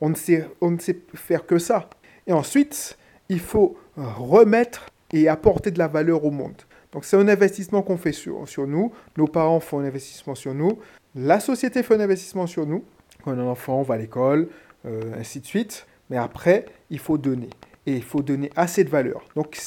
on, 0.00 0.08
ne 0.08 0.14
sait, 0.14 0.48
on 0.60 0.70
ne 0.70 0.78
sait 0.78 0.98
faire 1.14 1.46
que 1.46 1.58
ça. 1.58 1.88
Et 2.26 2.32
ensuite, 2.32 2.98
il 3.28 3.40
faut 3.40 3.76
remettre 3.96 4.86
et 5.12 5.28
apporter 5.28 5.70
de 5.70 5.78
la 5.78 5.88
valeur 5.88 6.24
au 6.24 6.30
monde. 6.30 6.56
Donc 6.92 7.04
c'est 7.04 7.16
un 7.16 7.28
investissement 7.28 7.82
qu'on 7.82 7.96
fait 7.96 8.12
sur, 8.12 8.48
sur 8.48 8.66
nous. 8.66 8.92
Nos 9.16 9.26
parents 9.26 9.60
font 9.60 9.80
un 9.80 9.84
investissement 9.84 10.34
sur 10.34 10.54
nous. 10.54 10.78
La 11.14 11.38
société 11.38 11.82
fait 11.82 11.94
un 11.94 12.00
investissement 12.00 12.46
sur 12.46 12.66
nous. 12.66 12.84
Quand 13.22 13.32
on 13.32 13.38
est 13.38 13.42
un 13.42 13.46
enfant, 13.46 13.80
on 13.80 13.82
va 13.82 13.94
à 13.94 13.98
l'école, 13.98 14.48
euh, 14.86 15.14
ainsi 15.18 15.40
de 15.40 15.46
suite. 15.46 15.86
Mais 16.08 16.16
après, 16.16 16.66
il 16.90 16.98
faut 16.98 17.18
donner. 17.18 17.50
Et 17.86 17.94
il 17.94 18.02
faut 18.02 18.22
donner 18.22 18.50
assez 18.56 18.84
de 18.84 18.90
valeur. 18.90 19.22
Donc 19.36 19.58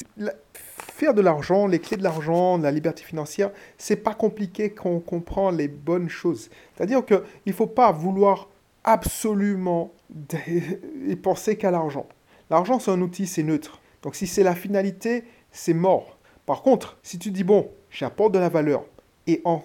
faire 0.68 1.14
de 1.14 1.20
l'argent, 1.20 1.66
les 1.66 1.80
clés 1.80 1.96
de 1.96 2.02
l'argent, 2.02 2.58
la 2.58 2.70
liberté 2.70 3.02
financière, 3.02 3.50
c'est 3.78 3.96
pas 3.96 4.14
compliqué 4.14 4.70
quand 4.70 4.90
on 4.90 5.00
comprend 5.00 5.50
les 5.50 5.68
bonnes 5.68 6.08
choses. 6.08 6.50
C'est-à-dire 6.76 7.04
qu'il 7.04 7.22
ne 7.46 7.52
faut 7.52 7.66
pas 7.66 7.90
vouloir 7.92 8.48
absolument 8.84 9.92
et 11.08 11.16
penser 11.16 11.56
qu'à 11.56 11.70
l'argent. 11.70 12.06
L'argent, 12.50 12.78
c'est 12.78 12.90
un 12.90 13.00
outil, 13.00 13.26
c'est 13.26 13.42
neutre. 13.42 13.80
Donc 14.02 14.14
si 14.14 14.26
c'est 14.26 14.42
la 14.42 14.54
finalité, 14.54 15.24
c'est 15.50 15.74
mort. 15.74 16.18
Par 16.46 16.62
contre, 16.62 16.98
si 17.02 17.18
tu 17.18 17.30
dis, 17.30 17.42
bon, 17.42 17.70
j'apporte 17.90 18.32
de 18.32 18.38
la 18.38 18.50
valeur, 18.50 18.84
et 19.26 19.40
en, 19.44 19.62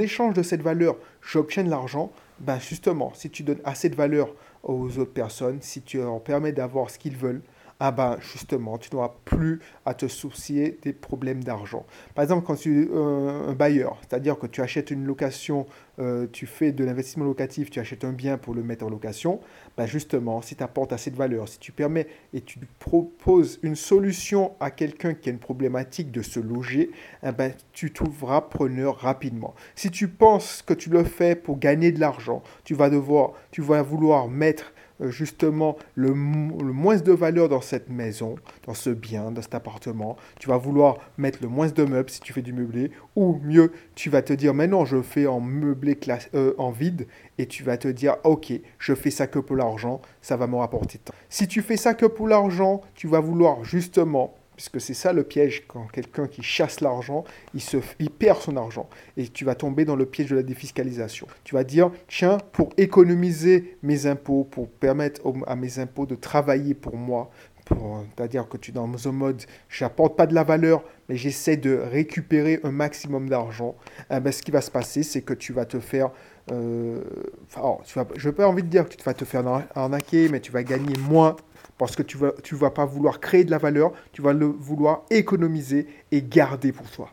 échange 0.00 0.34
de 0.34 0.42
cette 0.42 0.62
valeur, 0.62 0.96
j'obtiens 1.22 1.62
de 1.62 1.70
l'argent, 1.70 2.10
ben 2.40 2.58
justement, 2.58 3.12
si 3.14 3.30
tu 3.30 3.44
donnes 3.44 3.60
assez 3.64 3.88
de 3.88 3.94
valeur 3.94 4.34
aux 4.66 4.98
autres 4.98 5.12
personnes, 5.12 5.58
si 5.62 5.82
tu 5.82 5.98
leur 5.98 6.20
permets 6.22 6.52
d'avoir 6.52 6.90
ce 6.90 6.98
qu'ils 6.98 7.16
veulent, 7.16 7.42
ah 7.78 7.90
ben 7.90 8.16
justement, 8.20 8.78
tu 8.78 8.88
n'auras 8.94 9.14
plus 9.24 9.60
à 9.84 9.92
te 9.92 10.08
soucier 10.08 10.78
des 10.82 10.92
problèmes 10.92 11.44
d'argent. 11.44 11.84
Par 12.14 12.22
exemple, 12.22 12.46
quand 12.46 12.56
tu 12.56 12.82
es 12.82 12.88
euh, 12.90 13.50
un 13.50 13.52
bailleur, 13.52 13.98
c'est-à-dire 14.00 14.38
que 14.38 14.46
tu 14.46 14.62
achètes 14.62 14.90
une 14.90 15.04
location, 15.04 15.66
euh, 15.98 16.26
tu 16.32 16.46
fais 16.46 16.72
de 16.72 16.84
l'investissement 16.84 17.24
locatif, 17.24 17.70
tu 17.70 17.78
achètes 17.78 18.04
un 18.04 18.12
bien 18.12 18.38
pour 18.38 18.54
le 18.54 18.62
mettre 18.62 18.84
en 18.84 18.88
location, 18.88 19.40
ben 19.76 19.84
justement, 19.84 20.40
si 20.40 20.56
tu 20.56 20.62
apportes 20.62 20.92
assez 20.92 21.10
de 21.10 21.16
valeur, 21.16 21.48
si 21.48 21.58
tu 21.58 21.70
permets 21.72 22.06
et 22.32 22.40
tu 22.40 22.58
proposes 22.78 23.58
une 23.62 23.76
solution 23.76 24.52
à 24.58 24.70
quelqu'un 24.70 25.12
qui 25.12 25.28
a 25.28 25.32
une 25.32 25.38
problématique 25.38 26.10
de 26.10 26.22
se 26.22 26.40
loger, 26.40 26.90
eh 27.22 27.32
ben, 27.32 27.52
tu 27.72 27.92
trouveras 27.92 28.40
preneur 28.42 28.96
rapidement. 28.96 29.54
Si 29.74 29.90
tu 29.90 30.08
penses 30.08 30.62
que 30.62 30.72
tu 30.72 30.88
le 30.88 31.04
fais 31.04 31.36
pour 31.36 31.58
gagner 31.58 31.92
de 31.92 32.00
l'argent, 32.00 32.42
tu 32.64 32.74
vas 32.74 32.88
devoir, 32.88 33.32
tu 33.50 33.60
vas 33.60 33.82
vouloir 33.82 34.28
mettre 34.28 34.72
justement 35.00 35.76
le, 35.94 36.14
moins 36.14 36.96
de 36.96 37.12
valeur 37.12 37.48
dans 37.48 37.60
cette 37.60 37.90
maison, 37.90 38.36
dans 38.66 38.74
ce 38.74 38.90
bien, 38.90 39.30
dans 39.30 39.42
cet 39.42 39.54
appartement. 39.54 40.16
Tu 40.38 40.48
vas 40.48 40.56
vouloir 40.56 40.96
mettre 41.18 41.38
le 41.42 41.48
moins 41.48 41.68
de 41.68 41.84
meubles 41.84 42.10
si 42.10 42.20
tu 42.20 42.32
fais 42.32 42.42
du 42.42 42.52
meublé, 42.52 42.90
ou 43.14 43.38
mieux, 43.42 43.72
tu 43.94 44.10
vas 44.10 44.22
te 44.22 44.32
dire, 44.32 44.54
mais 44.54 44.66
non, 44.66 44.84
je 44.84 45.02
fais 45.02 45.26
en 45.26 45.40
meublé 45.40 45.98
euh, 46.34 46.54
en 46.58 46.70
vide, 46.70 47.06
et 47.38 47.46
tu 47.46 47.62
vas 47.62 47.76
te 47.76 47.88
dire, 47.88 48.16
ok, 48.24 48.52
je 48.78 48.94
fais 48.94 49.10
ça 49.10 49.26
que 49.26 49.38
pour 49.38 49.56
l'argent, 49.56 50.00
ça 50.20 50.36
va 50.36 50.46
me 50.46 50.56
rapporter 50.56 50.98
tant. 50.98 51.14
Si 51.28 51.48
tu 51.48 51.62
fais 51.62 51.76
ça 51.76 51.94
que 51.94 52.06
pour 52.06 52.28
l'argent, 52.28 52.80
tu 52.94 53.08
vas 53.08 53.20
vouloir 53.20 53.64
justement 53.64 54.34
Puisque 54.56 54.80
c'est 54.80 54.94
ça 54.94 55.12
le 55.12 55.22
piège, 55.22 55.64
quand 55.68 55.86
quelqu'un 55.86 56.26
qui 56.26 56.42
chasse 56.42 56.80
l'argent, 56.80 57.24
il, 57.54 57.60
se, 57.60 57.76
il 57.98 58.10
perd 58.10 58.40
son 58.40 58.56
argent. 58.56 58.88
Et 59.16 59.28
tu 59.28 59.44
vas 59.44 59.54
tomber 59.54 59.84
dans 59.84 59.96
le 59.96 60.06
piège 60.06 60.30
de 60.30 60.36
la 60.36 60.42
défiscalisation. 60.42 61.26
Tu 61.44 61.54
vas 61.54 61.62
dire, 61.62 61.90
tiens, 62.08 62.38
pour 62.52 62.70
économiser 62.76 63.76
mes 63.82 64.06
impôts, 64.06 64.44
pour 64.44 64.68
permettre 64.68 65.20
à 65.46 65.56
mes 65.56 65.78
impôts 65.78 66.06
de 66.06 66.14
travailler 66.14 66.74
pour 66.74 66.96
moi, 66.96 67.30
c'est-à-dire 67.68 68.48
que 68.48 68.56
tu 68.56 68.70
es 68.70 68.74
dans 68.74 69.08
un 69.08 69.12
mode, 69.12 69.42
j'apporte 69.68 70.16
pas 70.16 70.26
de 70.26 70.34
la 70.34 70.44
valeur, 70.44 70.84
mais 71.08 71.16
j'essaie 71.16 71.56
de 71.56 71.74
récupérer 71.74 72.60
un 72.62 72.70
maximum 72.70 73.28
d'argent, 73.28 73.74
eh 74.10 74.20
ben, 74.20 74.32
ce 74.32 74.42
qui 74.42 74.50
va 74.50 74.60
se 74.60 74.70
passer, 74.70 75.02
c'est 75.02 75.22
que 75.22 75.34
tu 75.34 75.52
vas 75.52 75.64
te 75.64 75.80
faire... 75.80 76.10
Euh, 76.52 77.02
enfin, 77.46 77.82
tu 77.84 77.98
vas, 77.98 78.06
je 78.14 78.28
n'ai 78.28 78.34
pas 78.34 78.46
envie 78.46 78.62
de 78.62 78.68
dire 78.68 78.88
que 78.88 78.94
tu 78.94 79.02
vas 79.02 79.14
te 79.14 79.24
faire 79.24 79.44
arnaquer, 79.74 80.28
mais 80.28 80.38
tu 80.38 80.52
vas 80.52 80.62
gagner 80.62 80.96
moins 81.08 81.34
parce 81.78 81.96
que 81.96 82.02
tu 82.02 82.16
ne 82.16 82.22
vas, 82.22 82.32
vas 82.52 82.70
pas 82.70 82.84
vouloir 82.84 83.20
créer 83.20 83.44
de 83.44 83.50
la 83.50 83.58
valeur, 83.58 83.92
tu 84.12 84.22
vas 84.22 84.32
le 84.32 84.46
vouloir 84.46 85.02
économiser 85.10 85.86
et 86.12 86.22
garder 86.22 86.72
pour 86.72 86.90
toi. 86.90 87.10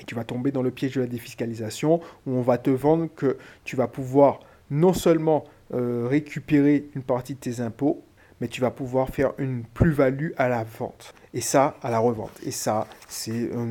Et 0.00 0.04
tu 0.04 0.14
vas 0.14 0.24
tomber 0.24 0.50
dans 0.50 0.62
le 0.62 0.70
piège 0.70 0.94
de 0.94 1.02
la 1.02 1.06
défiscalisation 1.06 2.00
où 2.26 2.32
on 2.32 2.42
va 2.42 2.58
te 2.58 2.70
vendre 2.70 3.08
que 3.14 3.36
tu 3.64 3.76
vas 3.76 3.86
pouvoir 3.86 4.40
non 4.70 4.92
seulement 4.92 5.44
euh, 5.74 6.06
récupérer 6.08 6.86
une 6.94 7.02
partie 7.02 7.34
de 7.34 7.40
tes 7.40 7.60
impôts, 7.60 8.02
mais 8.40 8.48
tu 8.48 8.60
vas 8.60 8.70
pouvoir 8.70 9.10
faire 9.10 9.32
une 9.38 9.64
plus-value 9.64 10.30
à 10.36 10.48
la 10.48 10.64
vente. 10.64 11.12
Et 11.34 11.40
ça, 11.40 11.76
à 11.82 11.90
la 11.90 11.98
revente. 11.98 12.32
Et 12.44 12.50
ça, 12.50 12.86
c'est 13.08 13.50
un, 13.54 13.68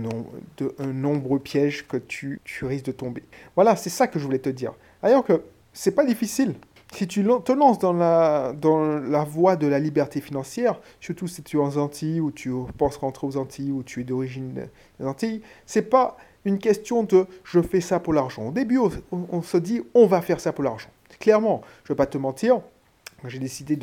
un, 0.79 0.93
nombreux 0.93 1.39
piège 1.39 1.88
que 1.88 1.98
tu, 1.98 2.39
tu 2.46 2.65
risques 2.65 2.86
de 2.86 2.91
tomber. 2.91 3.24
Voilà, 3.55 3.75
c'est 3.75 3.89
ça 3.89 4.08
que 4.08 4.19
je 4.19 4.24
voulais 4.24 4.39
te 4.39 4.50
dire. 4.50 4.74
D'ailleurs 5.01 5.25
que 5.25 5.41
c'est 5.74 5.91
pas 5.91 6.05
difficile 6.05 6.55
si 6.93 7.08
tu 7.08 7.24
te 7.24 7.51
lances 7.51 7.79
dans 7.79 7.93
la, 7.93 9.24
voie 9.27 9.55
de 9.55 9.67
la 9.67 9.79
liberté 9.79 10.22
financière, 10.22 10.79
surtout 11.00 11.27
si 11.27 11.43
tu 11.43 11.58
es 11.58 11.60
aux 11.60 11.77
Antilles 11.77 12.19
ou 12.19 12.31
tu 12.31 12.51
penses 12.77 12.98
rentrer 12.98 13.27
aux 13.27 13.38
Antilles 13.38 13.72
ou 13.72 13.84
tu 13.84 14.01
es 14.01 14.03
d'origine 14.03 14.67
des 15.00 15.05
Antilles, 15.05 15.41
c'est 15.65 15.84
pas 15.84 16.17
une 16.46 16.58
question 16.58 17.03
de 17.03 17.27
je 17.43 17.62
fais 17.62 17.81
ça 17.81 18.00
pour 18.00 18.13
l'argent. 18.13 18.48
Au 18.48 18.51
début, 18.51 18.79
on, 19.12 19.41
se 19.41 19.58
dit 19.58 19.81
on 19.93 20.08
va 20.08 20.22
faire 20.22 20.39
ça 20.39 20.51
pour 20.51 20.63
l'argent. 20.63 20.89
Clairement, 21.19 21.62
je 21.84 21.91
ne 21.91 21.96
vais 21.96 21.98
pas 21.98 22.08
te 22.08 22.17
mentir, 22.17 22.62
j'ai 23.27 23.39
décidé 23.39 23.77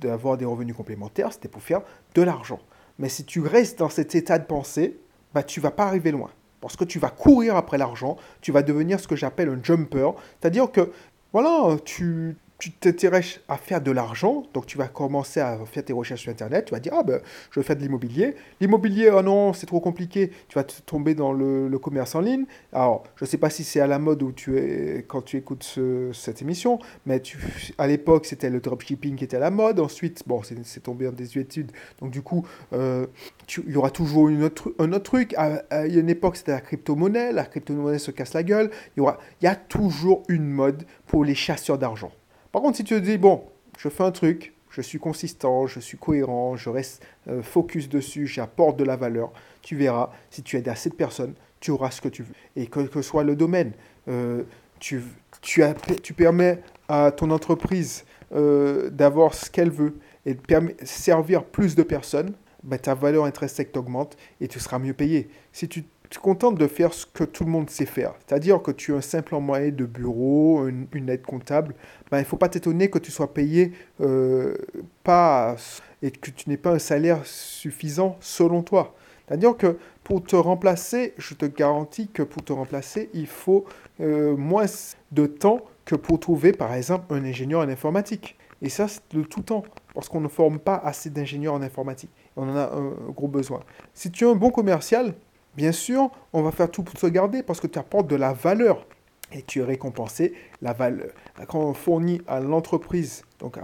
d'avoir 0.00 0.34
de, 0.34 0.40
des 0.40 0.46
revenus 0.46 0.74
complémentaires, 0.74 1.32
c'était 1.32 1.48
pour 1.48 1.62
faire 1.62 1.82
de 2.14 2.22
l'argent. 2.22 2.60
Mais 2.98 3.08
si 3.08 3.24
tu 3.24 3.40
restes 3.40 3.78
dans 3.78 3.90
cet 3.90 4.14
état 4.14 4.38
de 4.38 4.44
pensée, 4.44 4.98
bah, 5.34 5.42
tu 5.42 5.60
vas 5.60 5.70
pas 5.70 5.84
arriver 5.84 6.10
loin. 6.10 6.30
Parce 6.60 6.76
que 6.76 6.84
tu 6.84 6.98
vas 6.98 7.10
courir 7.10 7.54
après 7.54 7.78
l'argent, 7.78 8.16
tu 8.40 8.50
vas 8.50 8.62
devenir 8.62 8.98
ce 8.98 9.06
que 9.06 9.14
j'appelle 9.14 9.48
un 9.48 9.62
jumper. 9.62 10.10
C'est-à-dire 10.40 10.72
que 10.72 10.90
voilà, 11.32 11.76
tu, 11.84 12.36
tu 12.58 12.72
t'intéresses 12.72 13.40
à 13.48 13.56
faire 13.56 13.80
de 13.80 13.92
l'argent, 13.92 14.42
donc 14.52 14.66
tu 14.66 14.78
vas 14.78 14.88
commencer 14.88 15.38
à 15.38 15.58
faire 15.64 15.84
tes 15.84 15.92
recherches 15.92 16.22
sur 16.22 16.32
Internet, 16.32 16.64
tu 16.66 16.72
vas 16.72 16.80
dire, 16.80 16.92
ah 16.96 17.04
ben, 17.04 17.20
je 17.52 17.60
vais 17.60 17.64
faire 17.64 17.76
de 17.76 17.82
l'immobilier. 17.82 18.34
L'immobilier, 18.60 19.10
oh 19.10 19.22
non, 19.22 19.52
c'est 19.52 19.66
trop 19.66 19.78
compliqué, 19.78 20.32
tu 20.48 20.56
vas 20.56 20.64
te 20.64 20.80
tomber 20.82 21.14
dans 21.14 21.32
le, 21.32 21.78
commerce 21.78 22.16
en 22.16 22.20
ligne. 22.20 22.44
Alors, 22.72 23.04
je 23.14 23.24
ne 23.24 23.28
sais 23.28 23.38
pas 23.38 23.50
si 23.50 23.62
c'est 23.62 23.78
à 23.78 23.86
la 23.86 24.00
mode 24.00 24.20
où 24.24 24.32
tu 24.32 24.58
es, 24.58 25.04
quand 25.06 25.22
tu 25.22 25.36
écoutes 25.36 25.78
cette 26.12 26.42
émission, 26.42 26.80
mais 27.06 27.22
à 27.78 27.86
l'époque, 27.86 28.26
c'était 28.26 28.50
le 28.50 28.58
dropshipping 28.58 29.14
qui 29.14 29.22
était 29.22 29.36
à 29.36 29.40
la 29.40 29.52
mode. 29.52 29.78
Ensuite, 29.78 30.24
bon, 30.26 30.42
c'est 30.42 30.82
tombé 30.82 31.06
en 31.06 31.12
désuétude, 31.12 31.70
donc 32.00 32.10
du 32.10 32.22
coup, 32.22 32.44
euh, 32.72 33.06
il 33.64 33.72
y 33.72 33.76
aura 33.76 33.90
toujours 33.90 34.28
une 34.28 34.42
autre, 34.42 34.74
un 34.80 34.92
autre 34.92 35.04
truc. 35.04 35.32
À, 35.36 35.86
une 35.86 36.10
époque, 36.10 36.36
c'était 36.36 36.52
la 36.52 36.60
crypto-monnaie, 36.60 37.32
la 37.32 37.44
crypto-monnaie 37.44 38.00
se 38.00 38.10
casse 38.10 38.34
la 38.34 38.42
gueule. 38.42 38.70
Il 38.96 39.04
y, 39.04 39.06
il 39.40 39.44
y 39.44 39.48
a 39.48 39.54
toujours 39.54 40.24
une 40.28 40.48
mode 40.48 40.84
pour 41.06 41.24
les 41.24 41.36
chasseurs 41.36 41.78
d'argent. 41.78 42.10
Par 42.52 42.62
contre, 42.62 42.76
si 42.76 42.84
tu 42.84 42.94
te 42.94 43.00
dis, 43.00 43.18
bon, 43.18 43.44
je 43.78 43.88
fais 43.88 44.04
un 44.04 44.10
truc, 44.10 44.54
je 44.70 44.80
suis 44.80 44.98
consistant, 44.98 45.66
je 45.66 45.80
suis 45.80 45.98
cohérent, 45.98 46.56
je 46.56 46.70
reste 46.70 47.04
euh, 47.28 47.42
focus 47.42 47.88
dessus, 47.88 48.26
j'apporte 48.26 48.76
de 48.78 48.84
la 48.84 48.96
valeur, 48.96 49.32
tu 49.62 49.76
verras, 49.76 50.10
si 50.30 50.42
tu 50.42 50.56
aides 50.56 50.68
assez 50.68 50.90
de 50.90 50.94
personnes, 50.94 51.34
tu 51.60 51.70
auras 51.70 51.90
ce 51.90 52.00
que 52.00 52.08
tu 52.08 52.22
veux. 52.22 52.34
Et 52.56 52.66
quel 52.66 52.88
que 52.88 53.02
soit 53.02 53.24
le 53.24 53.36
domaine, 53.36 53.72
euh, 54.08 54.44
tu, 54.78 55.02
tu, 55.40 55.62
tu, 56.02 56.14
permets 56.14 56.60
à 56.88 57.10
ton 57.10 57.30
entreprise 57.30 58.04
euh, 58.34 58.90
d'avoir 58.90 59.34
ce 59.34 59.50
qu'elle 59.50 59.70
veut 59.70 59.98
et 60.24 60.34
de 60.34 60.74
servir 60.84 61.44
plus 61.44 61.74
de 61.74 61.82
personnes, 61.82 62.34
ben, 62.62 62.78
ta 62.78 62.94
valeur 62.94 63.24
intrinsèque 63.24 63.72
t'augmente 63.72 64.16
et 64.40 64.48
tu 64.48 64.60
seras 64.60 64.78
mieux 64.78 64.94
payé. 64.94 65.28
Tu 66.10 66.18
contentes 66.18 66.56
de 66.56 66.66
faire 66.66 66.94
ce 66.94 67.06
que 67.06 67.24
tout 67.24 67.44
le 67.44 67.50
monde 67.50 67.68
sait 67.68 67.86
faire. 67.86 68.14
C'est-à-dire 68.26 68.62
que 68.62 68.70
tu 68.70 68.92
es 68.92 68.96
un 68.96 69.00
simple 69.00 69.34
employé 69.34 69.72
de 69.72 69.84
bureau, 69.84 70.66
une, 70.66 71.08
aide 71.08 71.22
comptable. 71.22 71.74
Ben, 72.10 72.18
il 72.18 72.22
ne 72.22 72.26
faut 72.26 72.36
pas 72.36 72.48
t'étonner 72.48 72.88
que 72.88 72.98
tu 72.98 73.10
sois 73.10 73.32
payé 73.34 73.72
euh, 74.00 74.54
pas 75.04 75.56
et 76.02 76.10
que 76.10 76.30
tu 76.30 76.48
n'aies 76.48 76.56
pas 76.56 76.72
un 76.72 76.78
salaire 76.78 77.20
suffisant 77.24 78.16
selon 78.20 78.62
toi. 78.62 78.94
C'est-à-dire 79.26 79.56
que 79.56 79.76
pour 80.04 80.22
te 80.22 80.36
remplacer, 80.36 81.12
je 81.18 81.34
te 81.34 81.44
garantis 81.44 82.08
que 82.08 82.22
pour 82.22 82.42
te 82.42 82.52
remplacer, 82.52 83.10
il 83.12 83.26
faut 83.26 83.66
euh, 84.00 84.34
moins 84.36 84.66
de 85.12 85.26
temps 85.26 85.60
que 85.84 85.94
pour 85.94 86.18
trouver, 86.18 86.52
par 86.52 86.72
exemple, 86.72 87.12
un 87.14 87.24
ingénieur 87.24 87.60
en 87.60 87.68
informatique. 87.68 88.36
Et 88.62 88.70
ça, 88.70 88.88
c'est 88.88 89.02
de 89.12 89.22
tout 89.22 89.42
temps, 89.42 89.62
parce 89.94 90.08
qu'on 90.08 90.20
ne 90.20 90.28
forme 90.28 90.58
pas 90.58 90.76
assez 90.76 91.10
d'ingénieurs 91.10 91.54
en 91.54 91.62
informatique. 91.62 92.10
On 92.36 92.48
en 92.48 92.56
a 92.56 92.72
un 92.74 93.10
gros 93.10 93.28
besoin. 93.28 93.60
Si 93.94 94.10
tu 94.10 94.24
es 94.24 94.30
un 94.30 94.34
bon 94.34 94.50
commercial, 94.50 95.14
Bien 95.58 95.72
sûr, 95.72 96.12
on 96.32 96.42
va 96.42 96.52
faire 96.52 96.70
tout 96.70 96.84
pour 96.84 96.94
te 96.94 97.06
garder 97.08 97.42
parce 97.42 97.58
que 97.58 97.66
tu 97.66 97.80
apportes 97.80 98.06
de 98.06 98.14
la 98.14 98.32
valeur 98.32 98.86
et 99.32 99.42
tu 99.42 99.58
es 99.58 99.64
récompensé 99.64 100.32
la 100.62 100.72
valeur. 100.72 101.10
Quand 101.48 101.58
on 101.58 101.74
fournit 101.74 102.22
à 102.28 102.38
l'entreprise, 102.38 103.24
donc 103.40 103.56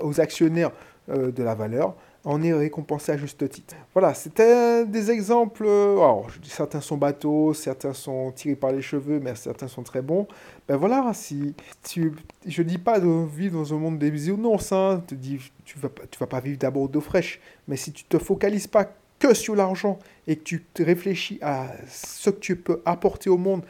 aux 0.00 0.20
actionnaires 0.20 0.70
euh, 1.08 1.32
de 1.32 1.42
la 1.42 1.56
valeur, 1.56 1.96
on 2.24 2.40
est 2.44 2.52
récompensé 2.52 3.10
à 3.10 3.16
juste 3.16 3.48
titre. 3.48 3.74
Voilà, 3.92 4.14
c'était 4.14 4.86
des 4.86 5.10
exemples. 5.10 5.64
Euh, 5.66 5.94
alors, 5.96 6.28
certains 6.44 6.80
sont 6.80 6.96
bateaux, 6.96 7.54
certains 7.54 7.92
sont 7.92 8.30
tirés 8.30 8.54
par 8.54 8.70
les 8.70 8.80
cheveux, 8.80 9.18
mais 9.18 9.34
certains 9.34 9.66
sont 9.66 9.82
très 9.82 10.00
bons. 10.00 10.28
Ben 10.68 10.76
voilà, 10.76 11.10
si 11.12 11.56
tu, 11.82 12.12
je 12.46 12.62
dis 12.62 12.78
pas 12.78 13.00
de 13.00 13.26
vivre 13.26 13.58
dans 13.58 13.74
un 13.74 13.78
monde 13.78 13.98
des 13.98 14.12
bisounours, 14.12 14.70
hein, 14.70 15.02
tu 15.08 15.16
dis, 15.16 15.40
tu 15.64 15.76
vas, 15.80 15.88
tu 16.08 16.20
vas 16.20 16.28
pas 16.28 16.38
vivre 16.38 16.58
d'abord 16.58 16.88
d'eau 16.88 17.00
fraîche, 17.00 17.40
mais 17.66 17.74
si 17.74 17.92
tu 17.92 18.04
te 18.04 18.18
focalises 18.18 18.68
pas 18.68 18.86
que 19.22 19.34
sur 19.34 19.54
l'argent 19.54 20.00
et 20.26 20.34
que 20.34 20.42
tu 20.42 20.64
réfléchis 20.80 21.38
à 21.42 21.68
ce 21.88 22.30
que 22.30 22.40
tu 22.40 22.56
peux 22.56 22.82
apporter 22.84 23.30
au 23.30 23.36
monde, 23.36 23.62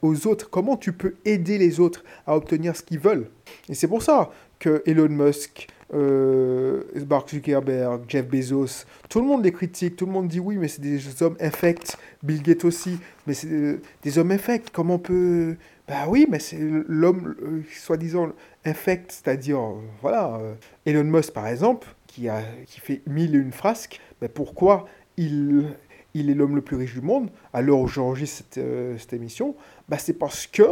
aux 0.00 0.26
autres, 0.26 0.48
comment 0.48 0.78
tu 0.78 0.94
peux 0.94 1.16
aider 1.26 1.58
les 1.58 1.78
autres 1.78 2.04
à 2.26 2.34
obtenir 2.34 2.74
ce 2.74 2.82
qu'ils 2.82 2.98
veulent. 2.98 3.28
Et 3.68 3.74
c'est 3.74 3.86
pour 3.86 4.02
ça 4.02 4.30
que 4.58 4.82
Elon 4.86 5.10
Musk, 5.10 5.68
euh, 5.92 6.84
Mark 7.06 7.28
Zuckerberg, 7.28 8.04
Jeff 8.08 8.26
Bezos, 8.26 8.86
tout 9.10 9.20
le 9.20 9.26
monde 9.26 9.44
les 9.44 9.52
critique, 9.52 9.96
tout 9.96 10.06
le 10.06 10.12
monde 10.12 10.28
dit 10.28 10.40
oui, 10.40 10.56
mais 10.56 10.68
c'est 10.68 10.80
des 10.80 11.22
hommes 11.22 11.36
infects, 11.38 11.98
Bill 12.22 12.42
Gates 12.42 12.64
aussi, 12.64 12.98
mais 13.26 13.34
c'est 13.34 13.52
euh, 13.52 13.82
des 14.02 14.18
hommes 14.18 14.30
infects, 14.30 14.70
comment 14.72 14.94
on 14.94 14.98
peut... 14.98 15.56
Bah 15.86 16.06
oui, 16.08 16.26
mais 16.30 16.38
c'est 16.38 16.58
l'homme, 16.58 17.36
euh, 17.42 17.60
soi-disant, 17.78 18.30
infect, 18.64 19.12
c'est-à-dire, 19.12 19.60
voilà, 20.00 20.40
Elon 20.86 21.04
Musk 21.04 21.34
par 21.34 21.46
exemple, 21.46 21.88
qui, 22.14 22.80
fait 22.80 23.02
mille 23.06 23.34
et 23.34 23.38
une 23.38 23.52
frasques, 23.52 24.00
mais 24.20 24.28
pourquoi 24.28 24.86
il, 25.16 25.66
il 26.14 26.30
est 26.30 26.34
l'homme 26.34 26.54
le 26.54 26.62
plus 26.62 26.76
riche 26.76 26.94
du 26.94 27.00
monde, 27.00 27.30
où 27.54 27.86
j'enregistre 27.88 28.44
cette, 28.44 28.58
euh, 28.58 28.96
cette, 28.98 29.12
émission, 29.12 29.54
bah 29.88 29.98
c'est 29.98 30.14
parce 30.14 30.46
que 30.46 30.62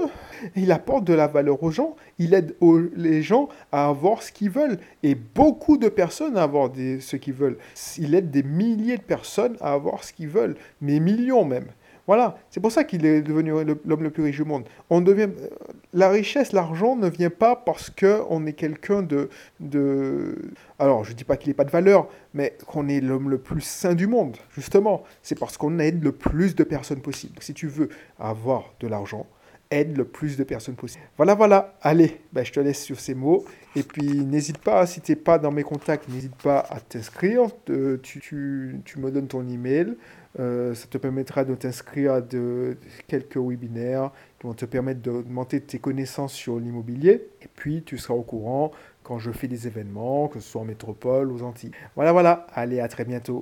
il 0.57 0.71
apporte 0.73 1.05
de 1.05 1.15
la 1.15 1.27
valeur 1.27 1.63
aux 1.63 1.71
gens, 1.71 1.97
il 2.19 2.35
aide 2.35 2.55
les 2.95 3.23
gens 3.23 3.49
à 3.73 3.89
avoir 3.89 4.23
ce 4.23 4.33
qu'ils 4.33 4.51
veulent, 4.51 4.79
et 5.03 5.15
beaucoup 5.15 5.77
de 5.77 5.89
personnes 5.89 6.37
à 6.37 6.45
avoir 6.45 6.71
des, 6.71 7.01
ce 7.01 7.17
qu'ils 7.17 7.35
veulent. 7.35 7.59
Il 7.99 8.15
aide 8.15 8.31
des 8.31 8.43
milliers 8.43 8.97
de 8.97 9.03
personnes 9.03 9.57
à 9.61 9.73
avoir 9.73 10.05
ce 10.05 10.13
qu'ils 10.13 10.29
veulent, 10.29 10.57
mais 10.81 11.01
millions 11.01 11.45
même. 11.45 11.67
Voilà, 12.07 12.37
c'est 12.51 12.61
pour 12.61 12.73
ça 12.73 12.83
qu'il 12.83 13.07
est 13.07 13.23
devenu 13.23 13.53
l'homme 13.85 14.03
le 14.03 14.11
plus 14.11 14.25
riche 14.25 14.37
du 14.37 14.45
monde. 14.45 14.65
On 14.91 15.01
devient, 15.01 15.29
la 15.93 16.09
richesse, 16.09 16.53
l'argent 16.53 16.97
ne 16.97 17.09
vient 17.09 17.31
pas 17.31 17.55
parce 17.55 17.91
qu'on 17.91 18.45
est 18.47 18.55
quelqu'un 18.55 19.03
de, 19.03 19.31
de... 19.61 20.37
Alors, 20.81 21.05
je 21.05 21.13
ne 21.13 21.17
dis 21.17 21.25
pas 21.25 21.37
qu'il 21.37 21.51
n'ait 21.51 21.55
pas 21.55 21.65
de 21.65 21.71
valeur, 21.71 22.09
mais 22.35 22.57
qu'on 22.67 22.89
est 22.89 23.01
l'homme 23.01 23.31
le 23.31 23.39
plus 23.39 23.61
sain 23.61 23.95
du 23.95 24.09
monde, 24.09 24.37
justement. 24.53 25.05
C'est 25.23 25.39
parce 25.39 25.57
qu'on 25.57 25.79
aide 25.79 26.03
le 26.03 26.11
plus 26.11 26.57
de 26.57 26.65
personnes 26.65 27.01
possible. 27.01 27.35
Si 27.41 27.55
tu 27.55 27.69
veux 27.69 27.89
avoir 28.19 28.75
de 28.81 28.89
l'argent, 28.89 29.27
aide 29.73 29.97
le 29.97 30.05
plus 30.05 30.37
de 30.37 30.45
personnes 30.45 30.75
possible. 30.75 31.05
Voilà, 31.17 31.35
voilà. 31.35 31.75
Allez, 31.83 32.21
ben, 32.33 32.45
je 32.45 32.53
te 32.53 32.61
laisse 32.61 32.83
sur 32.83 33.01
ces 33.01 33.15
mots. 33.15 33.45
Et 33.75 33.83
puis, 33.83 34.25
n'hésite 34.25 34.59
pas, 34.59 34.87
si 34.87 35.01
tu 35.01 35.13
n'es 35.13 35.17
pas 35.17 35.39
dans 35.39 35.51
mes 35.51 35.63
contacts, 35.63 36.09
n'hésite 36.09 36.37
pas 36.37 36.61
à 36.71 36.79
t'inscrire. 36.81 37.47
Tu, 37.67 38.21
tu, 38.21 38.81
tu, 38.85 38.99
me 38.99 39.11
donnes 39.11 39.29
ton 39.29 39.49
email. 39.49 39.97
Euh, 40.41 40.75
ça 40.75 40.87
te 40.87 40.97
permettra 40.99 41.45
de 41.45 41.55
t'inscrire 41.55 42.15
à 42.15 42.21
de, 42.21 42.77
quelques 43.07 43.37
webinaires 43.37 44.11
qui 44.39 44.47
vont 44.47 44.55
te 44.55 44.65
permettre 44.65 45.01
d'augmenter 45.01 45.61
tes 45.61 45.79
connaissances 45.79 46.33
sur 46.33 46.59
l'immobilier. 46.59 47.29
Et 47.43 47.49
puis, 47.55 47.83
tu 47.83 47.99
seras 47.99 48.15
au 48.15 48.23
courant 48.23 48.73
quand 49.03 49.19
je 49.19 49.31
fais 49.31 49.49
des 49.49 49.67
événements, 49.67 50.29
que 50.29 50.41
ce 50.41 50.51
soit 50.51 50.61
en 50.61 50.65
métropole, 50.65 51.31
aux 51.31 51.43
Antilles. 51.43 51.73
Voilà, 51.97 52.13
voilà. 52.13 52.47
Allez, 52.55 52.81
à 52.81 52.89
très 52.89 53.05
bientôt. 53.05 53.41